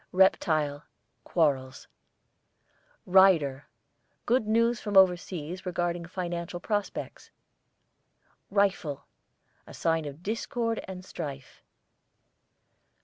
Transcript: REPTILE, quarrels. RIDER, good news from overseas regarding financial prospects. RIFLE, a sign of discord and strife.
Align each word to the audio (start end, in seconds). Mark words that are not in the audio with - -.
REPTILE, 0.13 0.83
quarrels. 1.23 1.87
RIDER, 3.05 3.67
good 4.25 4.47
news 4.47 4.79
from 4.81 4.97
overseas 4.97 5.63
regarding 5.63 6.05
financial 6.07 6.59
prospects. 6.59 7.29
RIFLE, 8.49 9.05
a 9.67 9.75
sign 9.75 10.05
of 10.05 10.23
discord 10.23 10.83
and 10.87 11.05
strife. 11.05 11.61